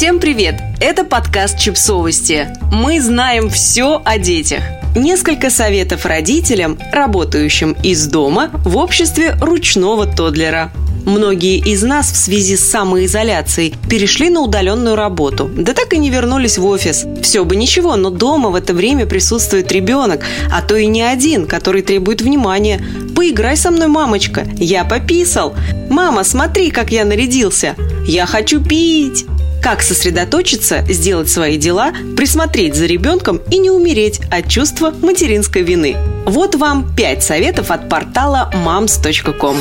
[0.00, 0.54] Всем привет!
[0.80, 2.48] Это подкаст «Чипсовости».
[2.72, 4.62] Мы знаем все о детях.
[4.96, 10.72] Несколько советов родителям, работающим из дома в обществе ручного тодлера.
[11.04, 16.08] Многие из нас в связи с самоизоляцией перешли на удаленную работу, да так и не
[16.08, 17.04] вернулись в офис.
[17.20, 21.44] Все бы ничего, но дома в это время присутствует ребенок, а то и не один,
[21.44, 22.82] который требует внимания.
[23.14, 25.54] «Поиграй со мной, мамочка, я пописал».
[25.90, 27.76] «Мама, смотри, как я нарядился».
[28.06, 29.26] «Я хочу пить».
[29.62, 35.96] Как сосредоточиться, сделать свои дела, присмотреть за ребенком и не умереть от чувства материнской вины.
[36.24, 39.56] Вот вам 5 советов от портала moms.com.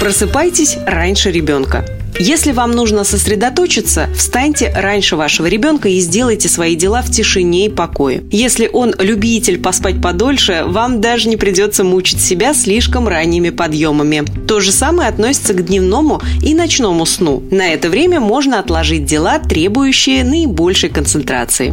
[0.00, 1.97] Просыпайтесь раньше ребенка.
[2.20, 7.68] Если вам нужно сосредоточиться, встаньте раньше вашего ребенка и сделайте свои дела в тишине и
[7.68, 8.24] покое.
[8.32, 14.24] Если он любитель поспать подольше, вам даже не придется мучить себя слишком ранними подъемами.
[14.48, 17.44] То же самое относится к дневному и ночному сну.
[17.52, 21.72] На это время можно отложить дела, требующие наибольшей концентрации.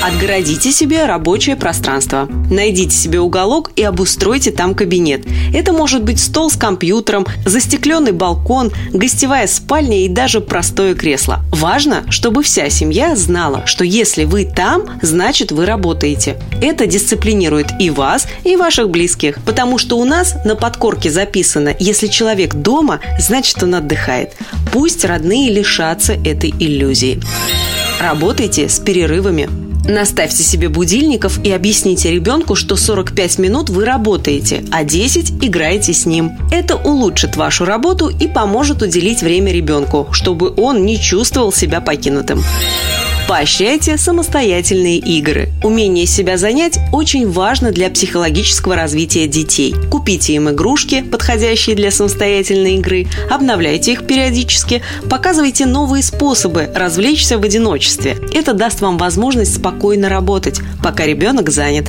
[0.00, 2.28] Отгородите себе рабочее пространство.
[2.48, 5.26] Найдите себе уголок и обустройте там кабинет.
[5.52, 11.40] Это может быть стол с компьютером, застекленный балкон, гостевая спальня, спальня и даже простое кресло.
[11.52, 16.36] Важно, чтобы вся семья знала, что если вы там, значит вы работаете.
[16.60, 22.08] Это дисциплинирует и вас, и ваших близких, потому что у нас на подкорке записано, если
[22.08, 24.34] человек дома, значит он отдыхает.
[24.70, 27.18] Пусть родные лишатся этой иллюзии.
[28.00, 29.59] Работайте с перерывами.
[29.84, 36.06] Наставьте себе будильников и объясните ребенку, что 45 минут вы работаете, а 10 играете с
[36.06, 36.32] ним.
[36.50, 42.42] Это улучшит вашу работу и поможет уделить время ребенку, чтобы он не чувствовал себя покинутым.
[43.30, 45.50] Поощряйте самостоятельные игры.
[45.62, 49.72] Умение себя занять очень важно для психологического развития детей.
[49.88, 57.44] Купите им игрушки, подходящие для самостоятельной игры, обновляйте их периодически, показывайте новые способы развлечься в
[57.44, 58.16] одиночестве.
[58.34, 61.86] Это даст вам возможность спокойно работать, пока ребенок занят.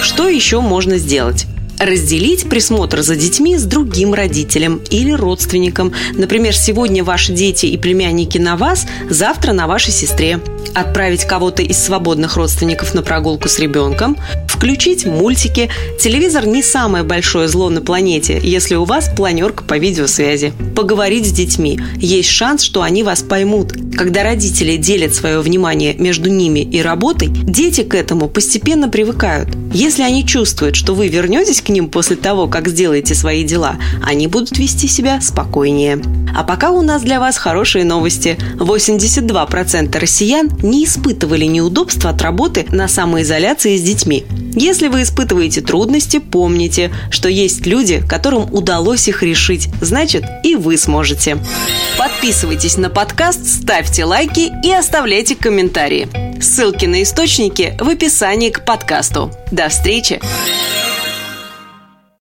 [0.00, 1.44] Что еще можно сделать?
[1.78, 5.92] разделить присмотр за детьми с другим родителем или родственником.
[6.14, 10.40] Например, сегодня ваши дети и племянники на вас, завтра на вашей сестре.
[10.74, 14.16] Отправить кого-то из свободных родственников на прогулку с ребенком,
[14.48, 15.68] включить мультики.
[15.98, 20.52] Телевизор не самое большое зло на планете, если у вас планерка по видеосвязи.
[20.74, 21.80] Поговорить с детьми.
[21.96, 23.72] Есть шанс, что они вас поймут.
[23.96, 29.50] Когда родители делят свое внимание между ними и работой, дети к этому постепенно привыкают.
[29.74, 34.26] Если они чувствуют, что вы вернетесь к ним после того, как сделаете свои дела, они
[34.26, 36.00] будут вести себя спокойнее.
[36.34, 38.38] А пока у нас для вас хорошие новости.
[38.58, 44.24] 82% россиян не испытывали неудобства от работы на самоизоляции с детьми.
[44.54, 49.68] Если вы испытываете трудности, помните, что есть люди, которым удалось их решить.
[49.80, 51.38] Значит, и вы сможете.
[51.98, 56.08] Подписывайтесь на подкаст, ставьте лайки и оставляйте комментарии.
[56.40, 59.30] Ссылки на источники в описании к подкасту.
[59.50, 60.20] До встречи!